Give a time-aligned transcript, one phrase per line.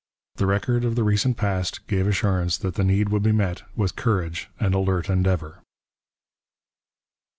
[0.37, 3.95] The record of the recent past gave assurance that the need would be met with
[3.95, 5.59] courage and alert endeavour.